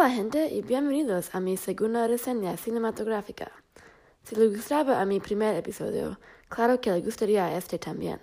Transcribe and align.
Hola 0.00 0.08
gente 0.08 0.48
y 0.48 0.62
bienvenidos 0.62 1.34
a 1.34 1.40
mi 1.40 1.58
segunda 1.58 2.06
reseña 2.08 2.56
cinematográfica. 2.56 3.52
Si 4.22 4.34
le 4.34 4.48
gustaba 4.48 4.98
a 4.98 5.04
mi 5.04 5.20
primer 5.20 5.54
episodio, 5.56 6.18
claro 6.48 6.80
que 6.80 6.90
le 6.90 7.02
gustaría 7.02 7.44
a 7.44 7.58
este 7.58 7.78
también. 7.78 8.18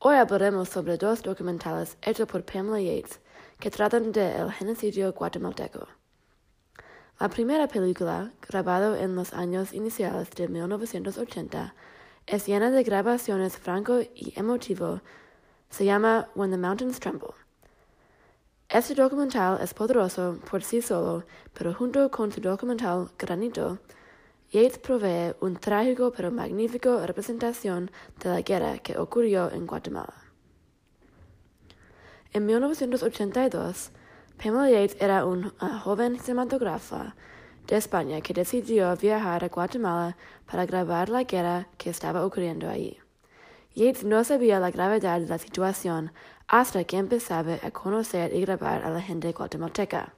Hoy 0.00 0.16
hablaremos 0.16 0.68
sobre 0.68 0.96
dos 0.96 1.22
documentales 1.22 1.96
hechos 2.02 2.26
por 2.26 2.44
Pamela 2.44 2.80
Yates 2.80 3.20
que 3.60 3.70
tratan 3.70 4.10
del 4.10 4.50
genocidio 4.50 5.12
guatemalteco. 5.12 5.86
La 7.20 7.28
primera 7.28 7.68
película, 7.68 8.32
grabada 8.48 9.00
en 9.00 9.14
los 9.14 9.32
años 9.32 9.72
iniciales 9.72 10.28
de 10.30 10.48
1980, 10.48 11.72
es 12.26 12.48
llena 12.48 12.72
de 12.72 12.82
grabaciones 12.82 13.56
franco 13.58 14.00
y 14.00 14.32
emotivo. 14.34 15.02
Se 15.68 15.84
llama 15.84 16.28
When 16.34 16.50
the 16.50 16.58
Mountains 16.58 16.98
Tremble. 16.98 17.39
Este 18.72 18.94
documental 18.94 19.58
es 19.60 19.74
poderoso 19.74 20.38
por 20.48 20.62
sí 20.62 20.80
solo, 20.80 21.24
pero 21.54 21.74
junto 21.74 22.08
con 22.08 22.30
su 22.30 22.40
documental 22.40 23.10
Granito, 23.18 23.80
Yates 24.52 24.78
provee 24.78 25.34
un 25.40 25.56
trágico 25.56 26.12
pero 26.12 26.30
magnífico 26.30 27.04
representación 27.04 27.90
de 28.22 28.28
la 28.28 28.42
guerra 28.42 28.78
que 28.78 28.96
ocurrió 28.96 29.50
en 29.50 29.66
Guatemala. 29.66 30.14
En 32.32 32.46
1982, 32.46 33.90
Pamela 34.40 34.70
Yates 34.70 34.96
era 35.00 35.24
una 35.24 35.50
joven 35.80 36.20
cinematógrafa 36.20 37.16
de 37.66 37.76
España 37.76 38.20
que 38.20 38.34
decidió 38.34 38.94
viajar 38.94 39.42
a 39.42 39.48
Guatemala 39.48 40.16
para 40.48 40.64
grabar 40.64 41.08
la 41.08 41.24
guerra 41.24 41.66
que 41.76 41.90
estaba 41.90 42.24
ocurriendo 42.24 42.70
allí. 42.70 43.00
Yates 43.74 44.02
no 44.02 44.24
sabía 44.24 44.58
la 44.58 44.72
gravedad 44.72 45.20
de 45.20 45.28
la 45.28 45.38
situación 45.38 46.12
hasta 46.48 46.82
que 46.82 46.96
empezaba 46.96 47.54
a 47.62 47.70
conocer 47.70 48.34
y 48.34 48.40
grabar 48.40 48.82
a 48.82 48.90
la 48.90 49.00
gente 49.00 49.30
guatemalteca. 49.30 50.12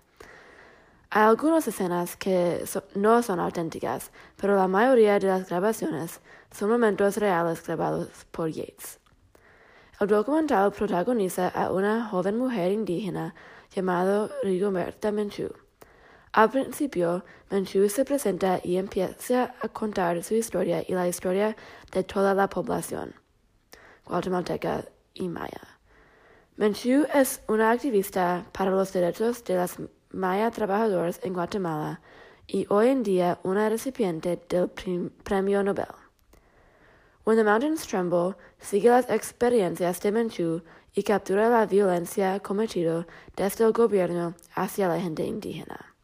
Hay 1.11 1.22
algunas 1.25 1.69
escenas 1.69 2.17
que 2.17 2.64
no 2.94 3.22
son 3.22 3.41
auténticas, 3.41 4.11
pero 4.36 4.56
la 4.56 4.69
mayoría 4.69 5.19
de 5.19 5.27
las 5.27 5.50
grabaciones 5.50 6.22
son 6.50 6.70
momentos 6.70 7.19
reales 7.19 7.62
grabados 7.62 8.09
por 8.31 8.48
Yates. 8.48 8.98
El 10.00 10.09
documental 10.09 10.72
protagoniza 10.72 11.48
a 11.48 11.70
una 11.70 12.06
joven 12.09 12.39
mujer 12.39 12.72
indígena 12.72 13.34
llamada 13.75 14.31
Rigoberta 14.42 15.12
Menchú. 15.12 15.53
Al 16.33 16.50
principio, 16.50 17.22
Menchú 17.50 17.87
se 17.91 18.06
presenta 18.06 18.59
y 18.64 18.78
empieza 18.78 19.55
a 19.61 19.69
contar 19.69 20.25
su 20.25 20.34
historia 20.34 20.83
y 20.89 20.94
la 20.94 21.06
historia 21.06 21.55
de 21.92 22.03
toda 22.03 22.33
la 22.33 22.48
población 22.48 23.22
guatemalteca 24.06 24.84
y 25.14 25.28
maya. 25.28 25.78
Menchú 26.56 27.06
es 27.14 27.41
una 27.48 27.70
activista 27.70 28.44
para 28.53 28.70
los 28.70 28.92
derechos 28.92 29.42
de 29.44 29.56
las 29.56 29.77
maya 30.11 30.50
trabajadores 30.50 31.20
en 31.22 31.33
Guatemala 31.33 32.00
y 32.47 32.67
hoy 32.69 32.89
en 32.89 33.03
día 33.03 33.39
una 33.42 33.69
recipiente 33.69 34.41
del 34.48 34.69
Premio 34.69 35.62
Nobel. 35.62 35.86
When 37.25 37.36
the 37.36 37.44
Mountains 37.44 37.86
Tremble 37.86 38.34
sigue 38.59 38.91
las 38.91 39.09
experiencias 39.09 40.00
de 40.00 40.12
Menchú 40.12 40.62
y 40.94 41.03
captura 41.05 41.48
la 41.48 41.66
violencia 41.66 42.41
cometida 42.41 43.06
desde 43.37 43.64
el 43.64 43.72
gobierno 43.72 44.34
hacia 44.55 44.89
la 44.89 45.00
gente 45.00 45.25
indígena. 45.25 45.94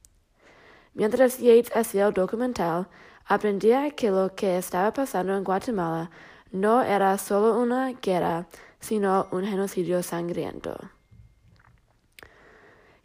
Mientras 0.94 1.38
Yates 1.38 1.76
hacía 1.76 2.06
el 2.06 2.14
documental, 2.14 2.88
aprendía 3.26 3.90
que 3.90 4.10
lo 4.10 4.34
que 4.34 4.56
estaba 4.56 4.92
pasando 4.92 5.36
en 5.36 5.44
Guatemala 5.44 6.10
no 6.52 6.82
era 6.82 7.16
solo 7.18 7.60
una 7.60 7.92
guerra, 7.92 8.46
sino 8.80 9.28
un 9.30 9.44
genocidio 9.44 10.02
sangriento. 10.02 10.78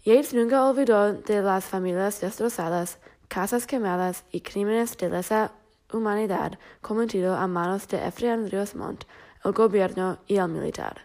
Yates 0.05 0.33
nunca 0.33 0.65
olvidó 0.65 1.13
de 1.13 1.41
las 1.41 1.65
familias 1.65 2.19
destrozadas, 2.19 2.99
casas 3.29 3.65
quemadas 3.65 4.25
y 4.31 4.41
crímenes 4.41 4.97
de 4.97 5.09
lesa 5.09 5.53
humanidad 5.93 6.59
cometidos 6.81 7.39
a 7.39 7.47
manos 7.47 7.87
de 7.87 8.05
Efraín 8.05 8.49
Ríos 8.49 8.75
Montt, 8.75 9.05
el 9.45 9.53
gobierno 9.53 10.19
y 10.27 10.37
el 10.37 10.49
militar. 10.49 11.01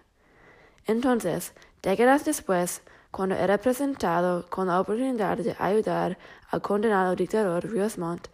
Entonces, 0.86 1.52
décadas 1.82 2.24
después, 2.24 2.82
cuando 3.10 3.36
era 3.36 3.58
presentado 3.58 4.46
con 4.48 4.66
la 4.66 4.80
oportunidad 4.80 5.38
de 5.38 5.54
ayudar 5.58 6.18
al 6.50 6.62
condenado 6.62 7.14
dictador 7.14 7.70
Ríos 7.70 7.98
Montt, 7.98 8.28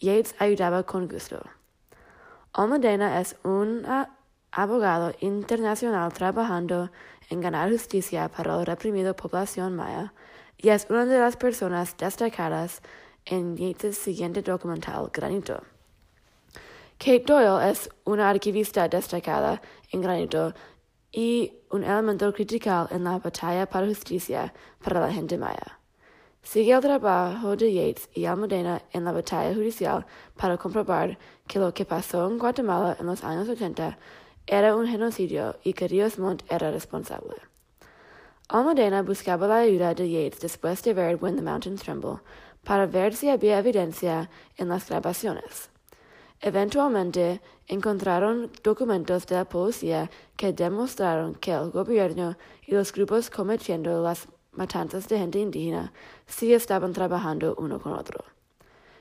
Yates 0.00 0.34
ayudaba 0.38 0.82
con 0.82 1.06
gusto. 1.06 1.42
Almudena 2.54 3.18
es 3.18 3.36
un 3.44 3.86
abogado 4.50 5.14
internacional 5.20 6.12
trabajando 6.12 6.90
en 7.30 7.40
ganar 7.40 7.70
justicia 7.70 8.28
para 8.28 8.58
la 8.58 8.64
reprimida 8.66 9.16
población 9.16 9.74
maya 9.74 10.12
y 10.58 10.68
es 10.68 10.86
una 10.90 11.06
de 11.06 11.18
las 11.18 11.38
personas 11.38 11.96
destacadas 11.96 12.82
en 13.24 13.56
Yates' 13.56 13.96
siguiente 13.96 14.42
documental, 14.42 15.08
Granito. 15.10 15.62
Kate 16.98 17.24
Doyle 17.24 17.70
es 17.70 17.88
una 18.04 18.28
arquivista 18.28 18.86
destacada 18.86 19.62
en 19.90 20.02
Granito 20.02 20.52
y 21.10 21.54
un 21.70 21.84
elemento 21.84 22.30
critical 22.34 22.86
en 22.90 23.04
la 23.04 23.18
batalla 23.18 23.66
para 23.66 23.86
justicia 23.86 24.52
para 24.84 25.00
la 25.00 25.10
gente 25.10 25.38
maya. 25.38 25.81
Sigue 26.42 26.72
el 26.72 26.80
trabajo 26.80 27.56
de 27.56 27.72
Yates 27.72 28.10
y 28.14 28.24
Almudena 28.26 28.82
en 28.92 29.04
la 29.04 29.12
batalla 29.12 29.54
judicial 29.54 30.04
para 30.36 30.58
comprobar 30.58 31.16
que 31.46 31.60
lo 31.60 31.72
que 31.72 31.84
pasó 31.84 32.28
en 32.28 32.36
Guatemala 32.36 32.96
en 32.98 33.06
los 33.06 33.22
años 33.22 33.48
80 33.48 33.96
era 34.46 34.74
un 34.74 34.86
genocidio 34.88 35.56
y 35.62 35.72
que 35.72 35.86
Ríos 35.86 36.18
Montt 36.18 36.42
era 36.50 36.70
responsable. 36.72 37.36
Almudena 38.48 39.02
buscaba 39.02 39.46
la 39.46 39.58
ayuda 39.58 39.94
de 39.94 40.10
Yates 40.10 40.40
después 40.40 40.82
de 40.82 40.92
ver 40.92 41.16
When 41.22 41.36
the 41.36 41.42
Mountains 41.42 41.82
Tremble 41.82 42.20
para 42.64 42.86
ver 42.86 43.14
si 43.14 43.30
había 43.30 43.58
evidencia 43.58 44.28
en 44.56 44.68
las 44.68 44.88
grabaciones. 44.88 45.70
Eventualmente 46.40 47.40
encontraron 47.68 48.50
documentos 48.64 49.26
de 49.26 49.36
la 49.36 49.44
policía 49.44 50.10
que 50.36 50.52
demostraron 50.52 51.36
que 51.36 51.52
el 51.52 51.70
gobierno 51.70 52.36
y 52.66 52.74
los 52.74 52.92
grupos 52.92 53.30
cometiendo 53.30 54.02
las 54.02 54.26
matanzas 54.52 55.08
de 55.08 55.18
gente 55.18 55.38
indígena 55.38 55.92
sí 56.26 56.52
estaban 56.52 56.92
trabajando 56.92 57.54
uno 57.58 57.80
con 57.80 57.92
otro. 57.92 58.24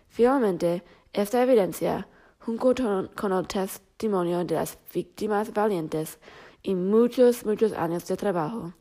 Finalmente, 0.08 0.84
esta 1.14 1.44
evidencia, 1.44 2.08
junto 2.40 3.10
con 3.16 3.32
el 3.34 3.48
testimonio 3.48 4.44
de 4.44 4.56
las 4.56 4.78
víctimas 4.94 5.54
valientes 5.54 6.20
y 6.64 6.76
muchos, 6.76 7.46
muchos 7.46 7.74
años 7.74 8.08
de 8.08 8.18
trabajo, 8.18 8.74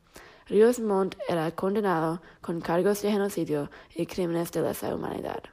Ríos 0.46 0.80
Montt 0.80 1.16
era 1.28 1.50
condenado 1.52 2.20
con 2.40 2.60
cargos 2.60 3.02
de 3.02 3.12
genocidio 3.12 3.70
y 3.94 4.06
crímenes 4.06 4.50
de 4.50 4.62
lesa 4.62 4.92
humanidad. 4.92 5.44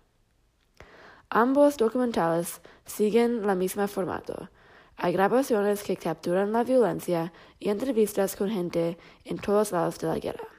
Ambos 1.29 1.77
documentales 1.77 2.61
siguen 2.85 3.45
la 3.45 3.53
misma 3.53 3.88
formato. 3.88 4.50
Hay 4.95 5.13
grabaciones 5.13 5.83
que 5.83 5.97
capturan 5.97 6.51
la 6.51 6.63
violencia 6.63 7.31
y 7.59 7.69
entrevistas 7.69 8.35
con 8.35 8.50
gente 8.50 8.97
en 9.25 9.38
todos 9.38 9.72
lados 9.72 10.00
de 10.00 10.07
la 10.07 10.17
guerra. 10.17 10.56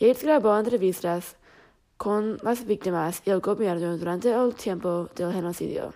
Yates 0.00 0.22
grabó 0.22 0.58
entrevistas 0.58 1.36
con 1.98 2.38
las 2.42 2.64
víctimas 2.64 3.20
y 3.26 3.30
el 3.30 3.40
gobierno 3.40 3.98
durante 3.98 4.32
el 4.32 4.54
tiempo 4.54 5.10
del 5.14 5.30
genocidio. 5.30 5.92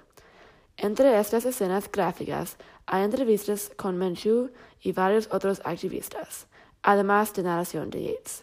Entre 0.76 1.18
estas 1.18 1.46
escenas 1.46 1.90
gráficas 1.90 2.58
hay 2.84 3.02
entrevistas 3.02 3.70
con 3.78 3.96
Menchú 3.96 4.50
y 4.82 4.92
varios 4.92 5.30
otros 5.32 5.62
activistas, 5.64 6.48
además 6.82 7.32
de 7.32 7.44
narración 7.44 7.88
de 7.88 8.02
Yates. 8.02 8.42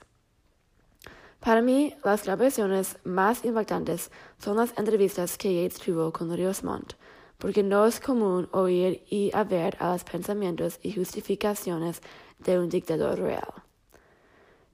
Para 1.39 1.61
mí, 1.61 1.93
las 2.03 2.23
grabaciones 2.23 2.97
más 3.03 3.45
impactantes 3.45 4.09
son 4.39 4.57
las 4.57 4.75
entrevistas 4.79 5.37
que 5.37 5.61
Yates 5.61 5.79
tuvo 5.79 6.11
con 6.11 6.35
Ríos 6.35 6.63
Montt, 6.63 6.93
porque 7.37 7.61
no 7.61 7.85
es 7.85 7.99
común 7.99 8.49
oír 8.51 9.03
y 9.11 9.31
ver 9.47 9.77
a 9.79 9.91
los 9.91 10.03
pensamientos 10.03 10.79
y 10.81 10.93
justificaciones 10.93 12.01
de 12.39 12.57
un 12.57 12.67
dictador 12.67 13.19
real. 13.19 13.70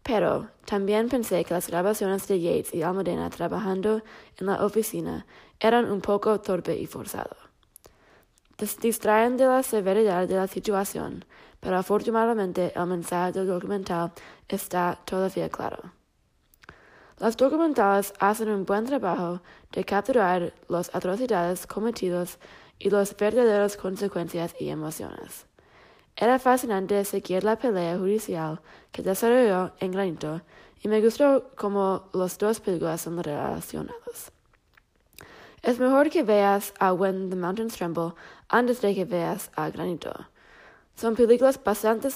Pero 0.07 0.47
también 0.63 1.09
pensé 1.09 1.43
que 1.43 1.53
las 1.53 1.67
grabaciones 1.67 2.29
de 2.29 2.39
Yates 2.39 2.73
y 2.73 2.81
Almudena 2.81 3.29
trabajando 3.29 4.01
en 4.37 4.45
la 4.45 4.63
oficina 4.63 5.25
eran 5.59 5.91
un 5.91 5.99
poco 5.99 6.39
torpe 6.39 6.77
y 6.77 6.85
forzado. 6.85 7.35
distraen 8.81 9.35
de 9.35 9.47
la 9.47 9.61
severidad 9.63 10.25
de 10.25 10.35
la 10.35 10.47
situación, 10.47 11.25
pero 11.59 11.77
afortunadamente 11.77 12.71
el 12.73 12.85
mensaje 12.85 13.33
del 13.33 13.47
documental 13.47 14.13
está 14.47 14.97
todavía 15.03 15.49
claro. 15.49 15.91
Los 17.19 17.35
documentales 17.35 18.13
hacen 18.19 18.49
un 18.49 18.65
buen 18.65 18.85
trabajo 18.85 19.41
de 19.73 19.83
capturar 19.83 20.53
las 20.69 20.89
atrocidades 20.95 21.67
cometidas 21.67 22.39
y 22.79 22.89
las 22.89 23.13
verdaderas 23.17 23.75
consecuencias 23.75 24.55
y 24.57 24.69
emociones. 24.69 25.47
Era 26.19 26.39
fascinante 26.39 27.05
seguir 27.05 27.43
la 27.43 27.57
pelea 27.57 27.95
judicial 27.95 28.59
que 28.91 29.03
desarrolló 29.03 29.73
en 29.79 29.91
Granito 29.91 30.41
y 30.81 30.87
me 30.87 30.99
gustó 30.99 31.51
cómo 31.55 32.09
los 32.11 32.39
dos 32.39 32.59
películas 32.59 33.01
son 33.01 33.21
relacionadas. 33.21 34.31
Es 35.61 35.77
mejor 35.77 36.09
que 36.09 36.23
veas 36.23 36.73
a 36.79 36.91
When 36.91 37.29
the 37.29 37.35
Mountains 37.35 37.75
Tremble 37.75 38.15
antes 38.49 38.81
de 38.81 38.95
que 38.95 39.05
veas 39.05 39.51
a 39.55 39.69
Granito. 39.69 40.11
Son 40.95 41.15
películas 41.15 41.63
bastante 41.63 42.09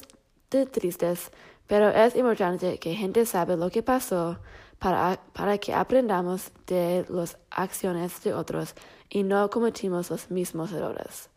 tristes, 0.50 1.32
pero 1.68 1.90
es 1.90 2.16
importante 2.16 2.80
que 2.80 2.96
gente 2.96 3.28
sabe 3.28 3.56
lo 3.56 3.70
que 3.70 3.84
pasó 3.84 4.40
para, 4.80 5.22
para 5.34 5.60
que 5.60 5.76
aprendamos 5.76 6.52
de 6.66 7.06
las 7.08 7.38
acciones 7.52 8.24
de 8.24 8.34
otros 8.34 8.74
y 9.12 9.22
no 9.22 9.48
cometimos 9.52 10.10
los 10.10 10.32
mismos 10.32 10.72
errores. 10.72 11.30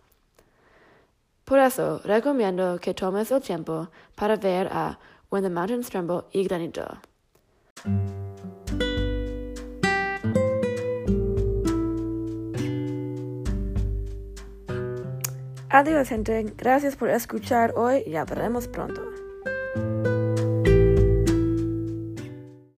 Por 1.44 1.58
eso, 1.58 2.00
recomiendo 2.04 2.78
que 2.80 2.94
tomes 2.94 3.30
el 3.30 3.42
tiempo 3.42 3.88
para 4.14 4.36
ver 4.36 4.68
a 4.72 4.98
When 5.30 5.42
the 5.42 5.50
Mountains 5.50 5.90
Tremble 5.90 6.22
y 6.32 6.44
Granito. 6.44 6.86
Adiós 15.68 16.08
gente, 16.08 16.54
gracias 16.56 16.94
por 16.94 17.10
escuchar 17.10 17.74
hoy 17.76 18.04
y 18.06 18.14
hablaremos 18.14 18.68
pronto. 18.68 19.13